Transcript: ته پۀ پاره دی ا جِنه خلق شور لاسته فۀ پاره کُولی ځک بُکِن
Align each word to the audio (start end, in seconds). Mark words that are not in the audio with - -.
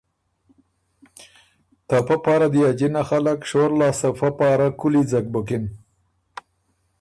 ته 1.87 1.97
پۀ 2.05 2.15
پاره 2.23 2.47
دی 2.53 2.61
ا 2.69 2.71
جِنه 2.77 3.01
خلق 3.09 3.39
شور 3.49 3.71
لاسته 3.79 4.09
فۀ 4.17 4.29
پاره 4.37 4.67
کُولی 4.79 5.03
ځک 5.11 5.25
بُکِن 5.33 5.63